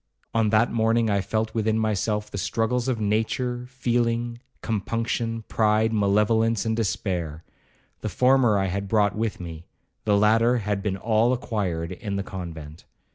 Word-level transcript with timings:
—on 0.33 0.49
that 0.49 0.71
morning 0.71 1.11
I 1.11 1.21
felt 1.21 1.53
within 1.53 1.77
myself 1.77 2.31
the 2.31 2.39
struggles 2.39 2.87
of 2.87 2.99
nature, 2.99 3.67
feeling, 3.69 4.39
compunction, 4.63 5.43
pride, 5.47 5.93
malevolence, 5.93 6.65
and 6.65 6.75
despair.—The 6.75 8.09
former 8.09 8.57
I 8.57 8.65
had 8.65 8.87
brought 8.87 9.15
with 9.15 9.39
me, 9.39 9.67
the 10.05 10.17
latter 10.17 10.57
had 10.57 10.81
been 10.81 10.97
all 10.97 11.33
acquired 11.33 11.91
in 11.91 12.15
the 12.15 12.23
convent. 12.23 12.83